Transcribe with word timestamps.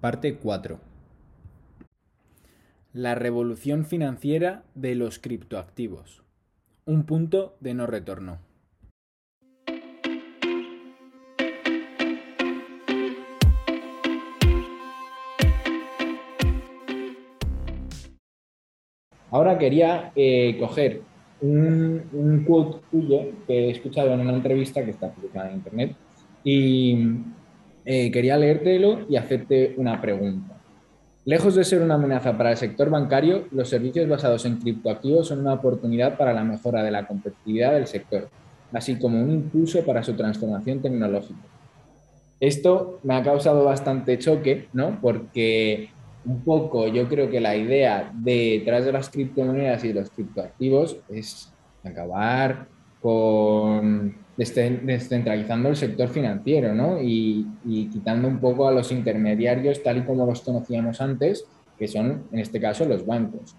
Parte 0.00 0.36
4. 0.36 0.78
La 2.92 3.14
revolución 3.14 3.86
financiera 3.86 4.62
de 4.74 4.94
los 4.94 5.18
criptoactivos. 5.18 6.22
Un 6.84 7.04
punto 7.04 7.56
de 7.60 7.72
no 7.72 7.86
retorno. 7.86 8.38
Ahora 19.30 19.58
quería 19.58 20.12
eh, 20.14 20.58
coger 20.60 21.00
un, 21.40 22.02
un, 22.12 22.44
quote 22.44 22.80
tuyo 22.90 23.20
que 23.46 23.68
he 23.68 23.70
escuchado 23.70 24.12
en 24.12 24.20
una 24.20 24.34
entrevista 24.34 24.84
que 24.84 24.90
está 24.90 25.10
publicada 25.10 25.48
en 25.48 25.56
internet 25.56 25.96
y 26.44 26.96
eh, 27.86 28.10
quería 28.10 28.36
leértelo 28.36 29.06
y 29.08 29.16
hacerte 29.16 29.74
una 29.76 30.00
pregunta. 30.00 30.56
Lejos 31.24 31.54
de 31.54 31.64
ser 31.64 31.82
una 31.82 31.94
amenaza 31.94 32.36
para 32.36 32.50
el 32.50 32.56
sector 32.56 32.90
bancario, 32.90 33.46
los 33.52 33.68
servicios 33.68 34.08
basados 34.08 34.44
en 34.44 34.58
criptoactivos 34.58 35.28
son 35.28 35.40
una 35.40 35.54
oportunidad 35.54 36.16
para 36.16 36.32
la 36.32 36.42
mejora 36.42 36.82
de 36.82 36.90
la 36.90 37.06
competitividad 37.06 37.74
del 37.74 37.86
sector, 37.86 38.28
así 38.72 38.98
como 38.98 39.22
un 39.22 39.30
impulso 39.30 39.84
para 39.84 40.02
su 40.02 40.14
transformación 40.14 40.82
tecnológica. 40.82 41.40
Esto 42.40 42.98
me 43.04 43.14
ha 43.14 43.22
causado 43.22 43.64
bastante 43.64 44.18
choque, 44.18 44.68
¿no? 44.72 44.98
Porque 45.00 45.90
un 46.24 46.42
poco 46.42 46.88
yo 46.88 47.08
creo 47.08 47.30
que 47.30 47.40
la 47.40 47.56
idea 47.56 48.10
detrás 48.14 48.84
de 48.84 48.92
las 48.92 49.08
criptomonedas 49.08 49.84
y 49.84 49.88
de 49.88 49.94
los 49.94 50.10
criptoactivos 50.10 50.96
es 51.08 51.52
acabar 51.84 52.66
con 53.00 54.25
descentralizando 54.36 55.70
el 55.70 55.76
sector 55.76 56.08
financiero 56.08 56.74
¿no? 56.74 57.00
y, 57.00 57.46
quitando 57.92 58.28
un 58.28 58.38
poco 58.38 58.68
a 58.68 58.72
los 58.72 58.92
intermediarios 58.92 59.82
tal 59.82 59.98
y 59.98 60.02
como 60.02 60.26
los 60.26 60.42
conocíamos 60.42 61.00
antes, 61.00 61.46
que 61.78 61.88
son 61.88 62.24
en 62.32 62.38
este 62.38 62.60
caso 62.60 62.84
los 62.84 63.04
bancos. 63.06 63.56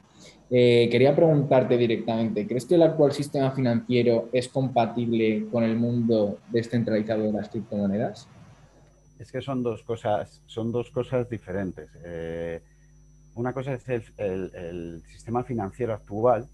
Eh, 0.49 0.87
quería 0.89 1.15
preguntarte 1.15 1.77
directamente, 1.77 2.47
¿crees 2.47 2.65
que 2.65 2.75
el 2.75 2.83
actual 2.83 3.11
sistema 3.11 3.51
financiero 3.51 4.29
es 4.31 4.47
compatible 4.47 5.47
con 5.51 5.63
el 5.63 5.75
mundo 5.75 6.39
descentralizado 6.49 7.23
de 7.23 7.33
las 7.33 7.49
criptomonedas? 7.49 8.27
Es 9.19 9.31
que 9.31 9.41
son 9.41 9.63
dos 9.63 9.83
cosas, 9.83 10.41
son 10.45 10.71
dos 10.71 10.89
cosas 10.91 11.27
diferentes. 11.29 11.89
Eh, 12.05 12.61
una 13.35 13.51
cosa 13.51 13.73
es 13.73 13.83
el, 14.17 15.03
sistema 15.07 15.43
financiero 15.43 15.93
actual, 15.93 16.47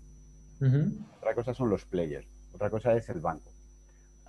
otra 1.18 1.36
cosa 1.36 1.54
son 1.54 1.70
los 1.70 1.86
players, 1.86 2.26
otra 2.54 2.70
cosa 2.70 2.96
es 2.96 3.08
el 3.10 3.20
banco. 3.20 3.53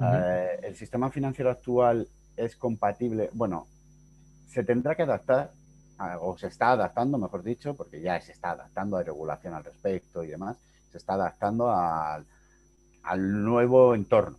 Eh, 0.00 0.60
el 0.62 0.76
sistema 0.76 1.10
financiero 1.10 1.50
actual 1.50 2.08
es 2.36 2.56
compatible, 2.56 3.30
bueno, 3.32 3.68
se 4.48 4.64
tendrá 4.64 4.94
que 4.94 5.02
adaptar, 5.02 5.52
o 6.20 6.36
se 6.36 6.48
está 6.48 6.72
adaptando, 6.72 7.18
mejor 7.18 7.42
dicho, 7.42 7.74
porque 7.74 8.00
ya 8.00 8.20
se 8.20 8.32
está 8.32 8.50
adaptando, 8.50 8.96
hay 8.96 9.04
regulación 9.04 9.54
al 9.54 9.64
respecto 9.64 10.24
y 10.24 10.28
demás, 10.28 10.56
se 10.90 10.98
está 10.98 11.14
adaptando 11.14 11.70
al, 11.70 12.24
nuevo 13.44 13.94
entorno. 13.94 14.38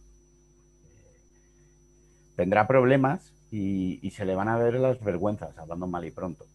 Tendrá 2.35 2.67
problemas 2.67 3.31
y, 3.51 4.11
se 4.11 4.25
le 4.25 4.35
van 4.35 4.49
a 4.49 4.57
ver 4.57 4.75
las 4.75 5.01
vergüenzas, 5.01 5.57
hablando 5.57 5.87
mal 5.87 6.03
y 6.03 6.11
pronto. 6.11 6.45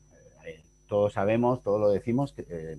Eh, 0.44 0.62
todos 0.86 1.14
sabemos, 1.14 1.62
todos 1.62 1.80
lo 1.80 1.88
decimos, 1.88 2.32
que, 2.32 2.44
eh, 2.48 2.78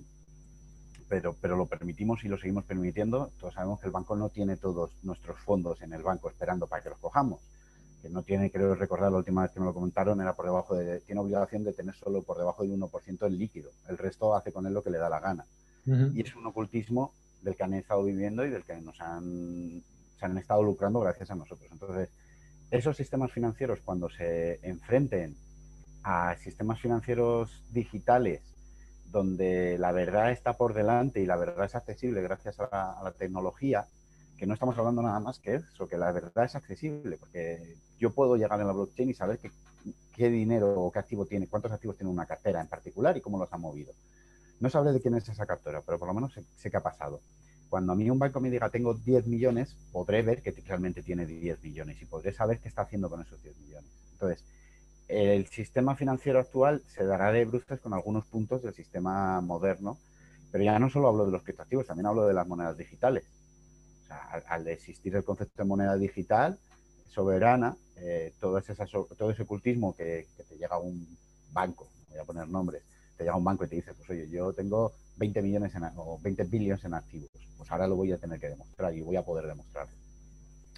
pero, 1.12 1.36
pero 1.38 1.56
lo 1.56 1.66
permitimos 1.66 2.24
y 2.24 2.28
lo 2.28 2.38
seguimos 2.38 2.64
permitiendo. 2.64 3.30
Todos 3.38 3.52
sabemos 3.52 3.78
que 3.78 3.84
el 3.84 3.92
banco 3.92 4.16
no 4.16 4.30
tiene 4.30 4.56
todos 4.56 4.92
nuestros 5.02 5.38
fondos 5.40 5.82
en 5.82 5.92
el 5.92 6.02
banco 6.02 6.30
esperando 6.30 6.66
para 6.66 6.82
que 6.82 6.88
los 6.88 6.98
cojamos. 6.98 7.38
Que 8.00 8.08
no 8.08 8.22
tiene, 8.22 8.50
creo 8.50 8.74
recordar 8.74 9.12
la 9.12 9.18
última 9.18 9.42
vez 9.42 9.50
que 9.50 9.60
me 9.60 9.66
lo 9.66 9.74
comentaron, 9.74 10.22
era 10.22 10.34
por 10.34 10.46
debajo 10.46 10.74
de, 10.74 11.00
tiene 11.00 11.20
obligación 11.20 11.64
de 11.64 11.74
tener 11.74 11.94
solo 11.96 12.22
por 12.22 12.38
debajo 12.38 12.62
del 12.62 12.80
1% 12.80 13.26
el 13.26 13.38
líquido. 13.38 13.72
El 13.88 13.98
resto 13.98 14.34
hace 14.34 14.52
con 14.52 14.66
él 14.66 14.72
lo 14.72 14.82
que 14.82 14.88
le 14.88 14.96
da 14.96 15.10
la 15.10 15.20
gana. 15.20 15.44
Y 15.84 16.22
es 16.22 16.34
un 16.34 16.46
ocultismo 16.46 17.12
del 17.42 17.56
que 17.56 17.62
han 17.62 17.74
estado 17.74 18.02
viviendo 18.04 18.46
y 18.46 18.48
del 18.48 18.64
que 18.64 18.80
nos 18.80 18.98
han, 19.02 19.82
se 20.18 20.24
han 20.24 20.38
estado 20.38 20.62
lucrando 20.62 21.00
gracias 21.00 21.30
a 21.30 21.34
nosotros. 21.34 21.70
Entonces, 21.70 22.08
esos 22.70 22.96
sistemas 22.96 23.30
financieros, 23.32 23.80
cuando 23.84 24.08
se 24.08 24.60
enfrenten 24.62 25.36
a 26.04 26.36
sistemas 26.38 26.80
financieros 26.80 27.62
digitales 27.70 28.51
donde 29.12 29.76
la 29.78 29.92
verdad 29.92 30.32
está 30.32 30.54
por 30.54 30.72
delante 30.74 31.20
y 31.20 31.26
la 31.26 31.36
verdad 31.36 31.66
es 31.66 31.74
accesible 31.74 32.22
gracias 32.22 32.58
a 32.58 33.00
la, 33.04 33.12
tecnología, 33.12 33.86
que 34.38 34.46
no 34.46 34.54
estamos 34.54 34.76
hablando 34.78 35.02
nada 35.02 35.20
más 35.20 35.38
que 35.38 35.56
eso, 35.56 35.86
que 35.86 35.98
la 35.98 36.10
verdad 36.10 36.44
es 36.46 36.56
accesible, 36.56 37.18
porque 37.18 37.76
yo 37.98 38.12
puedo 38.12 38.36
llegar 38.36 38.58
en 38.60 38.66
la 38.66 38.72
blockchain 38.72 39.10
y 39.10 39.14
saber 39.14 39.38
qué, 40.16 40.30
dinero 40.30 40.80
o 40.80 40.90
qué 40.90 40.98
activo 40.98 41.26
tiene, 41.26 41.46
cuántos 41.46 41.70
activos 41.70 41.96
tiene 41.96 42.10
una 42.10 42.26
cartera 42.26 42.60
en 42.60 42.68
particular 42.68 43.16
y 43.16 43.20
cómo 43.20 43.38
los 43.38 43.52
ha 43.52 43.58
movido. 43.58 43.92
No 44.60 44.70
sabré 44.70 44.92
de 44.92 45.00
quién 45.00 45.14
es 45.14 45.28
esa 45.28 45.46
cartera, 45.46 45.82
pero 45.84 45.98
por 45.98 46.08
lo 46.08 46.14
menos 46.14 46.32
sé, 46.32 46.44
sé 46.56 46.70
qué 46.70 46.78
ha 46.78 46.82
pasado. 46.82 47.20
Cuando 47.68 47.92
a 47.92 47.96
mí 47.96 48.08
un 48.10 48.18
banco 48.18 48.40
me 48.40 48.50
diga 48.50 48.70
tengo 48.70 48.94
10 48.94 49.26
millones, 49.26 49.76
podré 49.92 50.22
ver 50.22 50.42
que 50.42 50.52
realmente 50.66 51.02
tiene 51.02 51.26
10 51.26 51.62
millones 51.62 52.00
y 52.00 52.06
podré 52.06 52.32
saber 52.32 52.58
qué 52.60 52.68
está 52.68 52.82
haciendo 52.82 53.10
con 53.10 53.20
esos 53.20 53.42
10 53.42 53.56
millones. 53.58 53.90
Entonces, 54.12 54.44
el 55.12 55.46
sistema 55.46 55.94
financiero 55.94 56.38
actual 56.38 56.82
se 56.86 57.04
dará 57.04 57.32
de 57.32 57.44
bruces 57.44 57.78
con 57.80 57.92
algunos 57.92 58.24
puntos 58.24 58.62
del 58.62 58.72
sistema 58.72 59.42
moderno, 59.42 59.98
pero 60.50 60.64
ya 60.64 60.78
no 60.78 60.88
solo 60.88 61.08
hablo 61.08 61.26
de 61.26 61.32
los 61.32 61.42
criptoactivos, 61.42 61.86
también 61.86 62.06
hablo 62.06 62.26
de 62.26 62.32
las 62.32 62.46
monedas 62.46 62.78
digitales. 62.78 63.24
O 64.04 64.06
sea, 64.06 64.42
al, 64.48 64.66
existir 64.68 65.14
el 65.14 65.22
concepto 65.22 65.62
de 65.62 65.68
moneda 65.68 65.96
digital 65.96 66.58
soberana, 67.10 67.76
eh, 67.96 68.32
todo, 68.40 68.56
ese, 68.56 68.74
todo 68.74 69.30
ese 69.30 69.42
ocultismo 69.42 69.94
que, 69.94 70.28
te 70.48 70.56
llega 70.56 70.76
a 70.76 70.78
un 70.78 71.06
banco, 71.52 71.90
voy 72.08 72.18
a 72.18 72.24
poner 72.24 72.48
nombres, 72.48 72.82
te 73.18 73.24
llega 73.24 73.34
a 73.34 73.38
un 73.38 73.44
banco 73.44 73.64
y 73.64 73.68
te 73.68 73.76
dice, 73.76 73.92
pues 73.92 74.08
oye, 74.08 74.30
yo 74.30 74.54
tengo 74.54 74.92
20 75.16 75.42
millones 75.42 75.74
o 75.96 76.18
20 76.22 76.44
billones 76.44 76.84
en 76.86 76.94
activos, 76.94 77.28
pues 77.58 77.70
ahora 77.70 77.86
lo 77.86 77.96
voy 77.96 78.12
a 78.12 78.18
tener 78.18 78.40
que 78.40 78.48
demostrar 78.48 78.96
y 78.96 79.02
voy 79.02 79.16
a 79.16 79.22
poder 79.22 79.46
demostrarlo. 79.46 79.92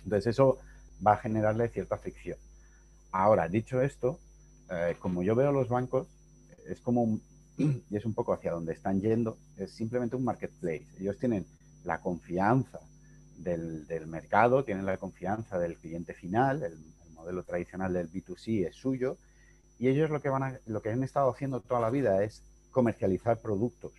Entonces 0.02 0.26
eso 0.26 0.58
va 1.06 1.12
a 1.12 1.18
generarle 1.18 1.68
cierta 1.68 1.96
fricción. 1.98 2.36
Ahora, 3.12 3.48
dicho 3.48 3.80
esto, 3.80 4.18
eh, 4.70 4.96
como 4.98 5.22
yo 5.22 5.34
veo 5.34 5.52
los 5.52 5.68
bancos, 5.68 6.08
es 6.66 6.80
como, 6.80 7.20
y 7.58 7.96
es 7.96 8.04
un 8.04 8.14
poco 8.14 8.32
hacia 8.32 8.52
donde 8.52 8.72
están 8.72 9.00
yendo, 9.00 9.38
es 9.56 9.72
simplemente 9.72 10.16
un 10.16 10.24
marketplace. 10.24 10.86
Ellos 10.98 11.18
tienen 11.18 11.46
la 11.84 12.00
confianza 12.00 12.80
del, 13.36 13.86
mercado, 14.06 14.64
tienen 14.64 14.86
la 14.86 14.96
confianza 14.96 15.58
del 15.58 15.76
cliente 15.76 16.14
final, 16.14 16.62
el, 16.62 16.78
modelo 17.14 17.42
tradicional 17.42 17.94
del 17.94 18.10
B2C 18.10 18.68
es 18.68 18.76
suyo, 18.76 19.16
y 19.78 19.88
ellos 19.88 20.10
lo 20.10 20.20
que, 20.20 20.28
van 20.28 20.42
a, 20.42 20.58
lo 20.66 20.82
que 20.82 20.90
han 20.90 21.02
estado 21.02 21.30
haciendo 21.30 21.60
toda 21.60 21.80
la 21.80 21.88
vida 21.88 22.22
es 22.22 22.42
comercializar 22.70 23.40
productos. 23.40 23.92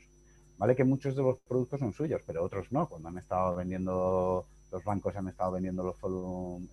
Vale 0.60 0.76
que 0.76 0.84
muchos 0.84 1.16
de 1.16 1.24
los 1.24 1.40
productos 1.40 1.80
son 1.80 1.92
suyos, 1.92 2.22
pero 2.28 2.44
otros 2.44 2.72
no. 2.72 2.88
Cuando 2.88 3.10
han 3.10 3.18
estado 3.18 3.56
vendiendo, 3.56 4.46
los 4.72 4.84
bancos 4.84 5.16
han 5.16 5.28
estado 5.28 5.54
vendiendo 5.54 5.84
los, 5.84 5.96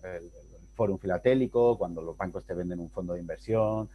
el, 0.03 0.31
foro 0.75 0.97
filatélico, 0.97 1.77
cuando 1.77 2.01
los 2.01 2.17
bancos 2.17 2.45
te 2.45 2.53
venden 2.53 2.79
un 2.79 2.89
fondo 2.89 3.13
de 3.13 3.19
inversión, 3.19 3.89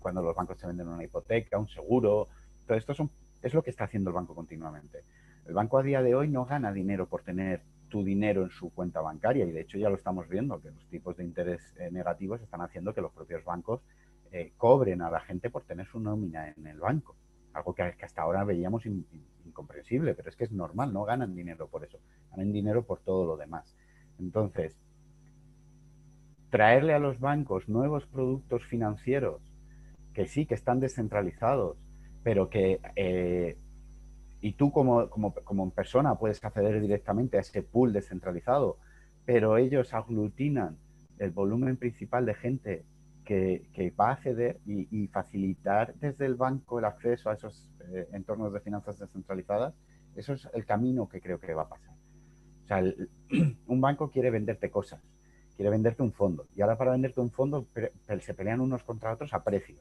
cuando 0.00 0.22
los 0.22 0.34
bancos 0.34 0.58
te 0.58 0.66
venden 0.66 0.88
una 0.88 1.04
hipoteca, 1.04 1.58
un 1.58 1.68
seguro. 1.68 2.28
Todo 2.66 2.76
esto 2.76 2.94
son, 2.94 3.10
es 3.42 3.54
lo 3.54 3.62
que 3.62 3.70
está 3.70 3.84
haciendo 3.84 4.10
el 4.10 4.14
banco 4.14 4.34
continuamente. 4.34 5.02
El 5.46 5.54
banco 5.54 5.78
a 5.78 5.82
día 5.82 6.02
de 6.02 6.14
hoy 6.14 6.28
no 6.28 6.44
gana 6.46 6.72
dinero 6.72 7.06
por 7.06 7.22
tener 7.22 7.62
tu 7.88 8.02
dinero 8.02 8.42
en 8.42 8.50
su 8.50 8.70
cuenta 8.70 9.00
bancaria 9.00 9.44
y 9.44 9.52
de 9.52 9.60
hecho 9.60 9.78
ya 9.78 9.88
lo 9.88 9.96
estamos 9.96 10.28
viendo, 10.28 10.60
que 10.60 10.70
los 10.70 10.84
tipos 10.88 11.16
de 11.16 11.24
interés 11.24 11.60
eh, 11.78 11.90
negativos 11.90 12.40
están 12.40 12.60
haciendo 12.60 12.94
que 12.94 13.00
los 13.00 13.12
propios 13.12 13.44
bancos 13.44 13.82
eh, 14.32 14.52
cobren 14.56 15.00
a 15.00 15.10
la 15.10 15.20
gente 15.20 15.48
por 15.48 15.62
tener 15.62 15.86
su 15.86 16.00
nómina 16.00 16.48
en 16.48 16.66
el 16.66 16.80
banco. 16.80 17.14
Algo 17.52 17.72
que, 17.72 17.82
hasta 17.82 18.22
ahora 18.22 18.42
veíamos 18.42 18.84
incomprensible, 19.44 20.14
pero 20.14 20.28
es 20.28 20.34
que 20.34 20.44
es 20.44 20.50
normal, 20.50 20.92
no 20.92 21.04
ganan 21.04 21.36
dinero 21.36 21.68
por 21.68 21.84
eso, 21.84 22.00
ganan 22.30 22.52
dinero 22.52 22.82
por 22.82 22.98
todo 22.98 23.26
lo 23.26 23.36
demás. 23.36 23.76
Entonces, 24.18 24.76
traerle 26.54 26.94
a 26.94 27.00
los 27.00 27.18
bancos 27.18 27.68
nuevos 27.68 28.06
productos 28.06 28.64
financieros 28.64 29.42
que 30.12 30.26
sí, 30.26 30.46
que 30.46 30.54
están 30.54 30.78
descentralizados, 30.78 31.76
pero 32.22 32.48
que 32.48 32.78
eh, 32.94 33.58
y 34.40 34.52
tú 34.52 34.70
como, 34.70 35.10
como, 35.10 35.70
persona 35.70 36.14
puedes 36.14 36.44
acceder 36.44 36.80
directamente 36.80 37.38
a 37.38 37.40
ese 37.40 37.64
pool 37.64 37.92
descentralizado, 37.92 38.78
pero 39.24 39.56
ellos 39.56 39.92
aglutinan 39.94 40.76
el 41.18 41.32
volumen 41.32 41.76
principal 41.76 42.24
de 42.24 42.34
gente 42.34 42.84
que, 43.24 43.92
va 43.98 44.10
a 44.10 44.12
acceder 44.12 44.60
y, 44.64 45.08
facilitar 45.08 45.92
desde 45.96 46.24
el 46.24 46.36
banco 46.36 46.78
el 46.78 46.84
acceso 46.84 47.30
a 47.30 47.34
esos 47.34 47.68
eh, 47.92 48.06
entornos 48.12 48.52
de 48.52 48.60
finanzas 48.60 49.00
descentralizadas, 49.00 49.74
eso 50.14 50.34
es 50.34 50.48
el 50.54 50.64
camino 50.64 51.08
que 51.08 51.20
creo 51.20 51.40
que 51.40 51.52
va 51.52 51.62
a 51.62 51.68
pasar. 51.68 51.96
O 52.62 52.66
sea, 52.68 52.80
un 53.66 53.80
banco 53.80 54.08
quiere 54.12 54.30
venderte 54.30 54.70
cosas, 54.70 55.02
quiere 55.56 55.70
venderte 55.70 56.02
un 56.02 56.12
fondo. 56.12 56.46
Y 56.54 56.62
ahora 56.62 56.76
para 56.76 56.92
venderte 56.92 57.20
un 57.20 57.30
fondo 57.30 57.66
se 58.20 58.34
pelean 58.34 58.60
unos 58.60 58.82
contra 58.82 59.12
otros 59.12 59.32
a 59.34 59.42
precio. 59.42 59.76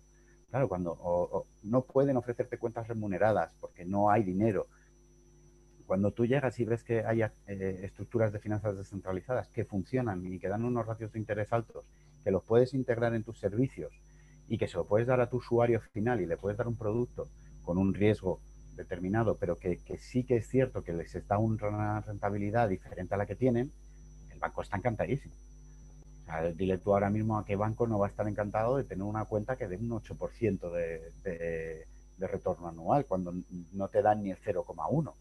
Claro, 0.50 0.70
cuando 0.70 1.46
no 1.64 1.82
pueden 1.82 2.18
ofrecerte 2.18 2.58
cuentas 2.58 2.88
remuneradas 2.88 3.54
porque 3.60 3.86
no 3.86 4.12
hay 4.12 4.24
dinero. 4.24 4.68
Cuando 5.88 6.12
tú 6.12 6.26
llegas 6.26 6.60
y 6.60 6.66
ves 6.66 6.84
que 6.84 7.04
hay 7.04 7.24
eh, 7.24 7.80
estructuras 7.84 8.32
de 8.32 8.40
finanzas 8.40 8.78
descentralizadas 8.78 9.48
que 9.50 9.66
funcionan 9.66 10.26
y 10.26 10.40
que 10.40 10.48
dan 10.48 10.64
unos 10.64 10.86
ratios 10.86 11.12
de 11.12 11.20
interés 11.20 11.52
altos, 11.52 11.86
que 12.24 12.32
los 12.32 12.44
puedes 12.44 12.74
integrar 12.74 13.14
en 13.16 13.24
tus 13.24 13.40
servicios 13.40 13.92
y 14.48 14.58
que 14.58 14.68
se 14.68 14.78
lo 14.78 14.86
puedes 14.86 15.08
dar 15.08 15.20
a 15.20 15.30
tu 15.30 15.38
usuario 15.38 15.82
final 15.82 16.22
y 16.22 16.26
le 16.26 16.38
puedes 16.38 16.58
dar 16.58 16.68
un 16.68 16.78
producto 16.78 17.28
con 17.64 17.78
un 17.78 17.94
riesgo 17.94 18.40
determinado, 18.76 19.38
pero 19.38 19.58
que, 19.58 19.80
sí 20.00 20.24
que 20.24 20.38
es 20.38 20.48
cierto 20.48 20.84
que 20.84 20.94
les 20.94 21.16
está 21.16 21.38
una 21.38 22.02
rentabilidad 22.02 22.70
diferente 22.70 23.14
a 23.14 23.18
la 23.18 23.26
que 23.26 23.36
tienen, 23.36 23.72
el 24.32 24.40
banco 24.40 24.62
está 24.62 24.78
encantadísimo. 24.78 25.34
O 26.24 26.26
sea, 26.26 26.52
dile 26.52 26.78
tú 26.78 26.94
ahora 26.94 27.10
mismo 27.10 27.38
a 27.38 27.46
qué 27.46 27.56
banco 27.56 27.86
no 27.86 28.00
va 28.00 28.08
a 28.08 28.10
estar 28.10 28.28
encantado 28.28 28.78
de 28.78 28.86
tener 28.86 29.04
una 29.04 29.26
cuenta 29.26 29.58
que 29.58 29.68
dé 29.68 29.78
un 29.78 29.90
8% 29.90 30.72
de, 30.72 31.12
de, 31.24 31.86
de, 32.18 32.28
retorno 32.28 32.70
anual, 32.70 33.06
cuando 33.06 33.34
no 33.74 33.88
te 33.90 34.02
dan 34.02 34.24
ni 34.24 34.32
el 34.32 34.38
0,1. 34.38 35.14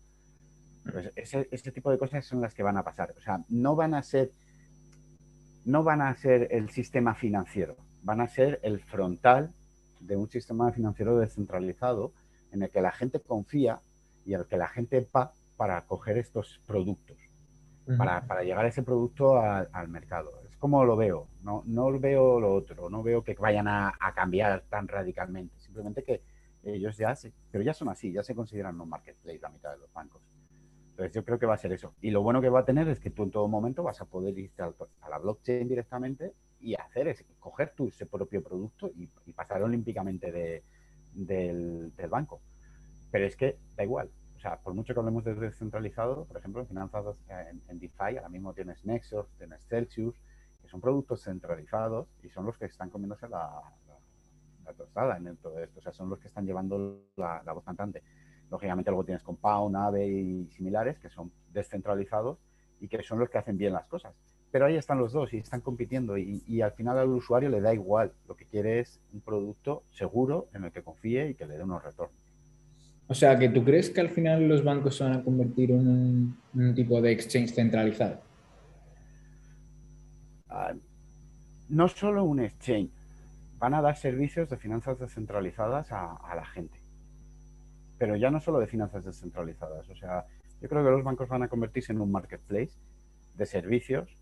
Pues 0.90 1.12
ese, 1.16 1.48
ese, 1.50 1.72
tipo 1.72 1.90
de 1.90 1.98
cosas 1.98 2.24
son 2.24 2.40
las 2.40 2.54
que 2.54 2.62
van 2.62 2.76
a 2.76 2.84
pasar. 2.84 3.12
O 3.16 3.20
sea, 3.20 3.40
no 3.48 3.74
van 3.74 3.94
a 3.94 4.02
ser, 4.02 4.30
no 5.64 5.82
van 5.82 6.02
a 6.02 6.14
ser 6.14 6.48
el 6.50 6.70
sistema 6.70 7.14
financiero, 7.14 7.76
van 8.02 8.20
a 8.20 8.28
ser 8.28 8.60
el 8.62 8.80
frontal 8.80 9.52
de 10.00 10.16
un 10.16 10.28
sistema 10.28 10.72
financiero 10.72 11.18
descentralizado 11.18 12.12
en 12.52 12.62
el 12.62 12.70
que 12.70 12.82
la 12.82 12.92
gente 12.92 13.20
confía 13.20 13.80
y 14.24 14.34
en 14.34 14.40
el 14.40 14.46
que 14.46 14.56
la 14.56 14.68
gente 14.68 15.06
va 15.14 15.32
para 15.56 15.80
coger 15.82 16.18
estos 16.18 16.60
productos, 16.66 17.16
para, 17.96 18.26
para, 18.26 18.42
llegar 18.42 18.66
ese 18.66 18.82
producto 18.82 19.40
al 19.40 19.88
mercado. 19.88 20.41
Como 20.62 20.84
lo 20.84 20.94
veo, 20.94 21.26
no, 21.42 21.64
no 21.66 21.98
veo 21.98 22.38
lo 22.38 22.54
otro, 22.54 22.88
no 22.88 23.02
veo 23.02 23.24
que 23.24 23.34
vayan 23.34 23.66
a, 23.66 23.98
cambiar 24.14 24.62
tan 24.68 24.86
radicalmente, 24.86 25.58
simplemente 25.58 26.04
que 26.04 26.22
ellos 26.62 26.96
ya 26.96 27.16
se, 27.16 27.32
pero 27.50 27.64
ya 27.64 27.74
son 27.74 27.88
así, 27.88 28.12
ya 28.12 28.22
se 28.22 28.36
consideran 28.36 28.80
un 28.80 28.88
marketplace 28.88 29.40
la 29.40 29.48
mitad 29.48 29.72
de 29.72 29.78
los 29.78 29.92
bancos. 29.92 30.22
Entonces 30.90 31.12
yo 31.16 31.24
creo 31.24 31.40
que 31.40 31.46
va 31.46 31.54
a 31.54 31.58
ser 31.58 31.72
eso. 31.72 31.96
Y 32.00 32.12
lo 32.12 32.22
bueno 32.22 32.40
que 32.40 32.48
va 32.48 32.60
a 32.60 32.64
tener 32.64 32.86
es 32.86 33.00
que 33.00 33.10
tú 33.10 33.24
en 33.24 33.32
todo 33.32 33.48
momento 33.48 33.82
vas 33.82 34.00
a 34.02 34.04
poder 34.04 34.38
irte 34.38 34.62
a 34.62 35.08
la 35.10 35.18
blockchain 35.18 35.66
directamente 35.66 36.32
y 36.60 36.76
hacer 36.76 37.08
es 37.08 37.24
coger 37.40 37.72
tu 37.74 37.88
ese 37.88 38.06
propio 38.06 38.40
producto 38.40 38.92
y, 38.94 39.08
pasar 39.32 39.64
olímpicamente 39.64 40.30
de, 40.30 40.62
del, 41.12 41.92
banco. 42.08 42.40
Pero 43.10 43.26
es 43.26 43.34
que 43.34 43.58
da 43.74 43.82
igual. 43.82 44.12
O 44.36 44.38
sea, 44.38 44.60
por 44.60 44.74
mucho 44.74 44.94
que 44.94 45.00
hablemos 45.00 45.24
de 45.24 45.34
descentralizado, 45.34 46.24
por 46.24 46.36
ejemplo, 46.36 46.60
en 46.60 46.68
finanzas 46.68 47.18
en, 47.68 47.80
DeFi, 47.80 48.16
ahora 48.16 48.28
mismo 48.28 48.54
tienes 48.54 48.84
Nexus, 48.84 49.26
tienes 49.38 49.66
Celsius, 49.66 50.14
son 50.72 50.80
productos 50.80 51.22
centralizados 51.22 52.08
y 52.22 52.30
son 52.30 52.46
los 52.46 52.56
que 52.56 52.64
están 52.64 52.88
comiéndose 52.88 53.28
la, 53.28 53.60
tostada 54.74 55.18
en 55.18 55.36
todo 55.36 55.58
esto. 55.58 55.80
O 55.80 55.82
sea, 55.82 55.92
son 55.92 56.08
los 56.08 56.18
que 56.18 56.28
están 56.28 56.46
llevando 56.46 57.04
la, 57.16 57.42
la 57.44 57.52
voz 57.52 57.62
cantante. 57.62 58.02
Lógicamente 58.50 58.90
luego 58.90 59.04
tienes 59.04 59.22
Compound, 59.22 59.76
Ave 59.76 60.08
y 60.08 60.48
similares 60.48 60.98
que 60.98 61.10
son 61.10 61.30
descentralizados 61.52 62.38
y 62.80 62.88
que 62.88 63.02
son 63.02 63.18
los 63.18 63.28
que 63.28 63.36
hacen 63.36 63.58
bien 63.58 63.74
las 63.74 63.86
cosas. 63.86 64.14
Pero 64.50 64.64
ahí 64.64 64.76
están 64.76 64.96
los 64.96 65.12
dos 65.12 65.34
y 65.34 65.38
están 65.38 65.60
compitiendo 65.60 66.16
y, 66.16 66.62
al 66.62 66.72
final 66.72 66.96
al 66.96 67.10
usuario 67.10 67.50
le 67.50 67.60
da 67.60 67.74
igual. 67.74 68.12
Lo 68.26 68.34
que 68.34 68.46
quiere 68.46 68.80
es 68.80 68.98
un 69.12 69.20
producto 69.20 69.82
seguro 69.90 70.48
en 70.54 70.64
el 70.64 70.72
que 70.72 70.82
confíe 70.82 71.28
y 71.28 71.34
que 71.34 71.46
le 71.46 71.58
dé 71.58 71.64
unos 71.64 71.84
retornos. 71.84 72.16
O 73.08 73.14
sea, 73.14 73.38
que 73.38 73.50
tú 73.50 73.62
crees 73.62 73.90
que 73.90 74.00
al 74.00 74.08
final 74.08 74.48
los 74.48 74.64
bancos 74.64 74.96
se 74.96 75.04
van 75.04 75.12
a 75.12 75.22
convertir 75.22 75.70
en 75.70 76.34
un, 76.54 76.74
tipo 76.74 76.98
de 77.02 77.12
exchange 77.12 77.52
centralizado. 77.52 78.31
No 81.68 81.88
solo 81.88 82.24
un 82.24 82.40
exchange, 82.40 82.90
van 83.58 83.74
a 83.74 83.82
dar 83.82 83.96
servicios 83.96 84.50
de 84.50 84.56
finanzas 84.56 84.98
descentralizadas 84.98 85.90
a 85.92 86.34
la 86.34 86.44
gente 86.44 86.82
pero 88.02 88.16
ya 88.16 88.32
no 88.32 88.40
solo 88.40 88.58
de 88.58 88.66
finanzas 88.66 89.04
descentralizadas. 89.04 89.88
O 89.88 89.94
sea, 89.94 90.26
yo 90.60 90.68
creo 90.68 90.82
que 90.82 90.90
los 90.90 91.04
bancos 91.04 91.28
van 91.28 91.44
a 91.44 91.48
convertirse 91.48 91.92
en 91.92 92.00
un 92.00 92.10
marketplace 92.10 92.72
de 93.36 93.46
servicios 93.46 94.12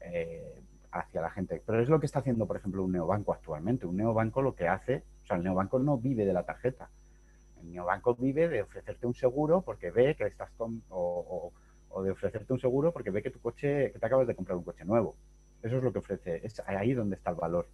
eh, 0.00 0.62
hacia 0.90 1.20
la 1.20 1.28
gente. 1.28 1.62
Pero 1.66 1.82
es 1.82 1.90
lo 1.90 2.00
que 2.00 2.06
está 2.06 2.20
haciendo, 2.20 2.46
por 2.46 2.56
ejemplo, 2.56 2.82
un 2.82 2.92
neobanco 2.92 3.34
actualmente. 3.34 3.84
Un 3.84 3.98
neobanco 3.98 4.40
lo 4.40 4.54
que 4.54 4.68
hace, 4.68 5.02
o 5.22 5.26
sea, 5.26 5.36
el 5.36 5.44
neobanco 5.44 5.78
no 5.78 5.98
vive 5.98 6.24
de 6.24 6.32
la 6.32 6.44
tarjeta. 6.44 6.88
El 7.60 7.72
neobanco 7.72 8.14
vive 8.14 8.48
de 8.48 8.62
ofrecerte 8.62 9.06
un 9.06 9.14
seguro 9.14 9.60
porque 9.60 9.90
ve 9.90 10.16
que 10.16 10.24
estás 10.24 10.48
con, 10.56 10.82
o, 10.88 11.52
de 12.02 12.12
ofrecerte 12.12 12.54
un 12.54 12.58
seguro 12.58 12.90
porque 12.90 13.10
ve 13.10 13.22
que 13.22 13.30
tu 13.30 13.40
coche, 13.42 13.92
que 13.92 13.98
te 13.98 14.06
acabas 14.06 14.26
de 14.26 14.34
comprar 14.34 14.56
un 14.56 14.64
coche 14.64 14.86
nuevo. 14.86 15.14
Eso 15.62 15.78
es 15.78 15.82
lo 15.82 15.92
que 15.92 15.98
ofrece, 15.98 16.40
es 16.44 16.60
ahí 16.66 16.92
donde 16.92 17.16
está 17.16 17.30
el 17.30 17.36
valor. 17.36 17.68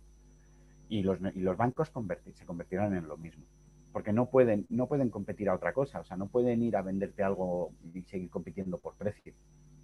Y 0.89 1.03
los, 1.03 1.19
y 1.35 1.41
los 1.41 1.57
bancos 1.57 1.91
se 2.35 2.45
convertirán 2.47 2.95
en 2.95 3.09
lo 3.09 3.17
mismo 3.17 3.45
porque 3.93 4.13
no 4.13 4.27
pueden, 4.27 4.67
no 4.71 4.87
pueden 4.87 5.11
competir 5.11 5.49
a 5.49 5.55
otra 5.55 5.73
cosa, 5.73 6.01
o 6.01 6.05
sea, 6.05 6.17
no 6.17 6.27
pueden 6.27 6.63
ir 6.63 6.77
a 6.77 6.83
venderte 6.83 7.23
algo 7.23 7.73
y 7.95 8.03
seguir 8.03 8.31
compitiendo 8.31 8.79
por 8.79 8.95
precio, 8.95 9.35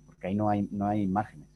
porque 0.06 0.29
ahí 0.29 0.35
no 0.35 0.49
hay, 0.49 0.69
no 0.73 0.87
hay 0.87 1.06
márgenes. 1.06 1.47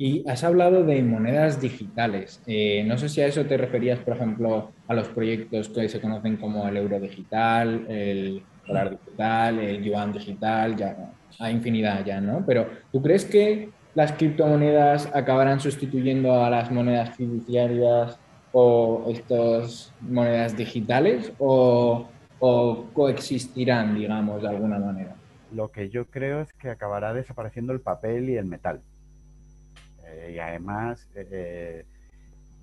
Y 0.00 0.26
has 0.28 0.44
hablado 0.44 0.84
de 0.84 1.02
monedas 1.02 1.60
digitales. 1.60 2.40
Eh, 2.46 2.84
no 2.86 2.96
sé 2.96 3.08
si 3.08 3.20
a 3.20 3.26
eso 3.26 3.44
te 3.46 3.56
referías, 3.56 3.98
por 3.98 4.14
ejemplo, 4.14 4.70
a 4.86 4.94
los 4.94 5.08
proyectos 5.08 5.68
que 5.70 5.88
se 5.88 6.00
conocen 6.00 6.36
como 6.36 6.68
el 6.68 6.76
euro 6.76 7.00
digital, 7.00 7.84
el 7.88 8.44
dólar 8.64 8.90
digital, 8.90 9.58
el 9.58 9.82
yuan 9.82 10.12
digital, 10.12 10.76
ya 10.76 11.12
hay 11.40 11.52
infinidad 11.52 12.04
ya, 12.04 12.20
¿no? 12.20 12.44
Pero 12.46 12.68
¿tú 12.92 13.02
crees 13.02 13.24
que 13.24 13.70
las 13.94 14.12
criptomonedas 14.12 15.08
acabarán 15.14 15.60
sustituyendo 15.60 16.44
a 16.44 16.50
las 16.50 16.70
monedas 16.70 17.16
fiduciarias 17.16 18.18
o 18.52 19.04
estas 19.10 19.92
monedas 20.00 20.56
digitales 20.56 21.32
o, 21.38 22.08
coexistirán, 22.92 23.94
digamos, 23.96 24.42
de 24.42 24.48
alguna 24.48 24.78
manera? 24.78 25.16
Lo 25.52 25.68
que 25.68 25.88
yo 25.90 26.06
creo 26.06 26.42
es 26.42 26.52
que 26.52 26.70
acabará 26.70 27.12
desapareciendo 27.12 27.72
el 27.72 27.80
papel 27.80 28.28
y 28.30 28.36
el 28.36 28.46
metal. 28.46 28.80
Eh, 30.06 30.32
y 30.36 30.38
además, 30.38 31.08
eh, 31.14 31.84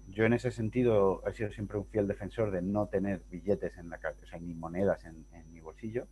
yo 0.10 0.24
en 0.24 0.34
ese 0.34 0.52
sentido 0.52 1.22
he 1.28 1.34
sido 1.34 1.52
siempre 1.52 1.78
un 1.78 1.86
fiel 1.88 2.08
defensor 2.08 2.52
de 2.52 2.62
no 2.62 2.88
tener 2.88 3.22
billetes 3.30 3.78
en 3.78 3.90
la 3.90 3.98
o 3.98 4.26
sea, 4.26 4.40
ni 4.40 4.54
monedas 4.54 5.04
en, 5.06 5.26
mi 5.52 5.60
bolsillo. 5.60 6.08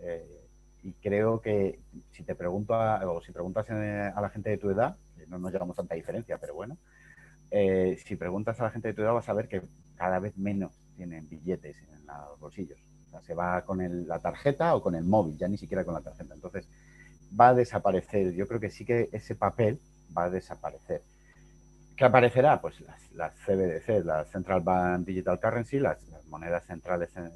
Eh, 0.00 0.48
y 0.82 0.92
creo 0.94 1.40
que 1.40 1.78
si 2.12 2.22
te 2.22 2.34
pregunto 2.34 2.74
o 2.74 3.22
si 3.22 3.32
preguntas 3.32 3.68
a 3.70 4.20
la 4.20 4.30
gente 4.30 4.50
de 4.50 4.58
tu 4.58 4.70
edad, 4.70 4.96
no 5.28 5.38
nos 5.38 5.52
llevamos 5.52 5.76
tanta 5.76 5.94
diferencia, 5.94 6.38
pero 6.38 6.54
bueno, 6.54 6.76
eh, 7.50 7.98
si 8.04 8.16
preguntas 8.16 8.58
a 8.60 8.64
la 8.64 8.70
gente 8.70 8.88
de 8.88 8.94
tu 8.94 9.02
edad 9.02 9.12
vas 9.12 9.28
a 9.28 9.34
ver 9.34 9.48
que 9.48 9.62
cada 9.96 10.18
vez 10.18 10.36
menos 10.36 10.72
tienen 10.96 11.28
billetes 11.28 11.76
en 11.82 12.06
los 12.06 12.38
bolsillos. 12.40 12.78
Se 13.26 13.34
va 13.34 13.62
con 13.62 13.78
la 14.08 14.18
tarjeta 14.20 14.74
o 14.74 14.82
con 14.82 14.94
el 14.94 15.04
móvil, 15.04 15.36
ya 15.36 15.46
ni 15.46 15.58
siquiera 15.58 15.84
con 15.84 15.94
la 15.94 16.00
tarjeta. 16.00 16.34
Entonces, 16.34 16.66
va 17.38 17.48
a 17.48 17.54
desaparecer. 17.54 18.32
Yo 18.32 18.48
creo 18.48 18.58
que 18.58 18.70
sí 18.70 18.84
que 18.84 19.10
ese 19.12 19.34
papel 19.34 19.78
va 20.16 20.24
a 20.24 20.30
desaparecer. 20.30 21.02
¿Qué 21.96 22.04
aparecerá? 22.04 22.60
Pues 22.60 22.80
las, 23.12 23.34
CBDC, 23.44 24.04
las 24.04 24.30
Central 24.30 24.62
Bank 24.62 25.06
Digital 25.06 25.38
Currency, 25.38 25.78
las, 25.78 25.98
monedas 26.28 26.64
centrales 26.64 27.10
eh, 27.14 27.30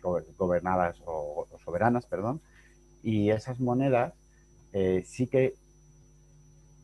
gobernadas 0.00 1.00
o, 1.04 1.46
soberanas, 1.64 2.06
perdón. 2.06 2.40
Y 3.02 3.30
esas 3.30 3.60
monedas 3.60 4.14
eh, 4.72 5.04
sí 5.06 5.26
que 5.26 5.54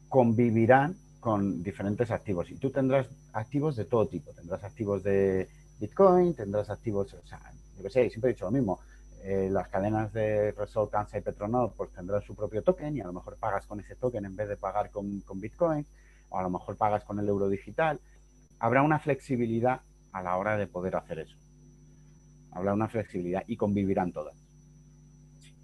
convivirán 0.08 0.96
con 1.20 1.62
diferentes 1.62 2.10
activos. 2.10 2.50
Y 2.50 2.56
tú 2.56 2.70
tendrás 2.70 3.08
activos 3.32 3.76
de 3.76 3.84
todo 3.84 4.06
tipo. 4.06 4.32
Tendrás 4.32 4.64
activos 4.64 5.02
de 5.02 5.48
Bitcoin, 5.80 6.34
tendrás 6.34 6.70
activos, 6.70 7.12
o 7.14 7.26
sea, 7.26 7.40
yo 7.76 7.82
que 7.82 7.90
sé, 7.90 8.08
siempre 8.08 8.30
he 8.30 8.34
dicho 8.34 8.46
lo 8.46 8.52
mismo. 8.52 8.80
Eh, 9.22 9.48
las 9.50 9.68
cadenas 9.68 10.12
de 10.12 10.52
Resol, 10.52 10.88
Kansai 10.88 11.20
y 11.20 11.22
Petronor 11.22 11.72
pues 11.76 11.90
tendrán 11.90 12.22
su 12.22 12.36
propio 12.36 12.62
token 12.62 12.96
y 12.96 13.00
a 13.00 13.06
lo 13.06 13.12
mejor 13.12 13.36
pagas 13.38 13.66
con 13.66 13.80
ese 13.80 13.96
token 13.96 14.24
en 14.24 14.36
vez 14.36 14.48
de 14.48 14.56
pagar 14.56 14.90
con 14.90 15.40
Bitcoin 15.40 15.84
o 16.28 16.38
a 16.38 16.42
lo 16.42 16.50
mejor 16.50 16.76
pagas 16.76 17.02
con 17.02 17.18
el 17.18 17.28
euro 17.28 17.48
digital. 17.48 17.98
Habrá 18.60 18.82
una 18.82 19.00
flexibilidad 19.00 19.80
a 20.12 20.22
la 20.22 20.36
hora 20.36 20.56
de 20.56 20.66
poder 20.66 20.96
hacer 20.96 21.18
eso. 21.18 21.36
Habrá 22.56 22.74
una 22.74 22.88
flexibilidad 22.88 23.42
y 23.46 23.56
convivirán 23.56 24.12
todas. 24.12 24.34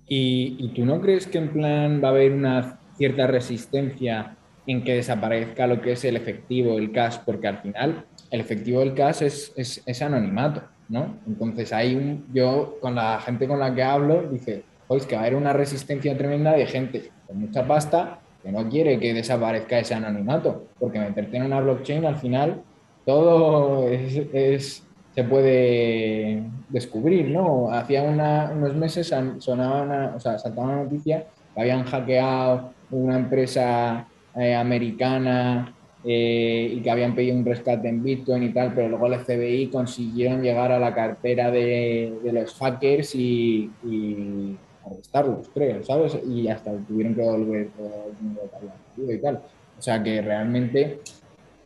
¿Y, 0.07 0.57
¿Y, 0.59 0.69
tú 0.75 0.85
no 0.85 1.01
crees 1.01 1.27
que 1.27 1.39
en 1.39 1.53
plan 1.53 2.01
va 2.03 2.09
a 2.09 2.11
haber 2.11 2.33
una 2.33 2.79
cierta 2.97 3.27
resistencia 3.27 4.37
en 4.67 4.85
que 4.85 4.95
desaparezca 4.95 5.67
lo 5.67 5.81
que 5.81 5.93
es 5.93 6.05
el 6.05 6.17
efectivo, 6.17 6.79
el 6.79 6.93
cash, 6.93 7.19
porque 7.25 7.49
al 7.49 7.59
final 7.59 8.05
el 8.31 8.41
efectivo 8.41 8.81
del 8.81 8.95
cash 8.95 9.23
es, 9.23 9.53
es, 9.57 10.03
anonimato, 10.03 10.63
¿no? 10.89 11.19
Entonces 11.27 11.73
hay 11.73 11.95
un, 11.95 12.27
yo 12.33 12.79
con 12.81 12.95
la 12.95 13.21
gente 13.21 13.49
con 13.49 13.59
la 13.59 13.75
que 13.75 13.83
hablo, 13.83 14.29
dice, 14.31 14.65
pues 14.87 15.07
que 15.07 15.17
va 15.17 15.23
a 15.23 15.25
haber 15.25 15.37
una 15.37 15.53
resistencia 15.53 16.17
tremenda 16.17 16.53
de 16.53 16.67
gente 16.67 17.11
con 17.27 17.41
mucha 17.41 17.67
pasta 17.67 18.21
que 18.43 18.53
no 18.53 18.69
quiere 18.69 18.99
que 18.99 19.15
desaparezca 19.15 19.79
ese 19.79 19.95
anonimato, 19.95 20.69
porque 20.79 20.99
meterte 20.99 21.37
en 21.37 21.45
una 21.45 21.61
blockchain 21.61 22.05
al 22.05 22.17
final 22.17 22.63
todo 23.05 23.89
es, 23.89 24.85
se 25.14 25.25
puede 25.25 26.42
descubrir, 26.69 27.28
¿no? 27.28 27.71
Hacía 27.71 28.02
unos 28.02 28.75
meses 28.75 29.14
sonaba 29.38 29.83
una, 29.83 30.12
o 30.16 30.21
sea, 30.21 30.38
saltaba 30.38 30.69
una 30.69 30.83
noticia 30.85 31.26
que 31.54 31.61
habían 31.61 31.85
hackeado 31.85 32.73
una 32.90 33.16
empresa 33.16 34.07
eh, 34.35 34.54
americana 34.54 35.75
eh, 36.04 36.73
y 36.75 36.81
que 36.81 36.90
habían 36.90 37.14
pedido 37.14 37.37
un 37.37 37.45
rescate 37.45 37.88
en 37.88 38.02
Bitcoin 38.02 38.42
y 38.42 38.52
tal, 38.52 38.75
pero 38.75 38.88
luego 38.88 39.07
el 39.07 39.21
FBI 39.21 39.69
consiguieron 39.69 40.42
llegar 40.42 40.73
a 40.73 40.78
la 40.78 40.95
cartera 40.95 41.50
de, 41.50 42.19
los 42.25 42.54
hackers 42.54 43.14
y, 43.14 43.71
y, 43.85 44.57
arrestarlos, 44.85 45.49
creo, 45.52 45.83
¿sabes? 45.85 46.19
Y 46.26 46.49
hasta 46.49 46.73
tuvieron 46.88 47.14
que 47.14 47.23
devolver 47.23 47.69
todo 47.76 48.07
el 48.09 48.25
mundo 48.25 48.40
que 48.50 48.57
habían 48.57 49.19
y 49.19 49.21
tal. 49.21 49.42
O 49.78 49.83
sea 49.83 50.02
que 50.02 50.23
realmente... 50.23 51.00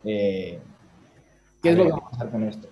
Eh, 0.03 0.59
¿Qué 1.61 1.69
es 1.71 1.77
lo 1.77 1.85
que 1.85 1.91
va 1.91 1.97
a 1.97 2.09
pasar 2.11 2.29
con 2.29 2.43
esto? 2.43 2.67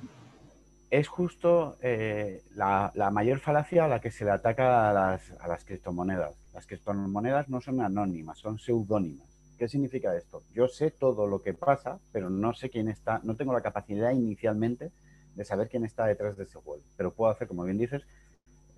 Es 0.96 1.10
justo 1.10 1.76
eh, 1.82 2.42
la, 2.56 2.90
mayor 3.12 3.40
falacia 3.40 3.84
a 3.84 3.90
la 3.90 4.00
que 4.00 4.12
se 4.12 4.24
le 4.24 4.32
ataca 4.32 4.92
a 4.92 5.20
las, 5.46 5.66
criptomonedas. 5.66 6.34
Las 6.54 6.66
criptomonedas 6.66 7.50
no 7.50 7.60
son 7.60 7.82
anónimas, 7.82 8.40
son 8.40 8.60
seudónimas. 8.60 9.28
¿Qué 9.58 9.68
significa 9.68 10.16
esto? 10.16 10.44
Yo 10.54 10.70
sé 10.70 10.92
todo 10.92 11.28
lo 11.28 11.42
que 11.42 11.54
pasa, 11.54 12.00
pero 12.14 12.30
no 12.30 12.54
sé 12.54 12.70
quién 12.70 12.88
está, 12.88 13.20
no 13.24 13.36
tengo 13.36 13.52
la 13.52 13.60
capacidad 13.60 14.12
inicialmente 14.12 14.94
de 15.36 15.44
saber 15.44 15.68
quién 15.68 15.84
está 15.84 16.06
detrás 16.06 16.38
de 16.38 16.46
ese 16.46 16.60
web. 16.60 16.80
Pero 16.96 17.12
puedo 17.12 17.30
hacer, 17.30 17.50
como 17.50 17.66
bien 17.66 17.78
dices, 17.78 18.04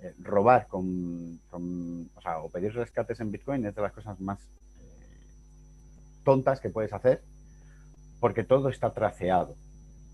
eh, 0.02 0.16
robar 0.18 0.66
con, 0.66 1.40
o, 1.52 2.22
sea, 2.24 2.40
o 2.40 2.50
pedir 2.50 2.74
rescates 2.74 3.20
en 3.20 3.32
Bitcoin 3.32 3.64
es 3.68 3.76
de 3.76 3.82
las 3.84 3.94
cosas 3.94 4.20
más 4.20 4.40
eh, 4.40 5.20
tontas 6.24 6.62
que 6.62 6.72
puedes 6.72 6.94
hacer 6.94 7.22
porque 8.20 8.44
todo 8.44 8.70
está 8.70 8.92
traceado. 8.92 9.54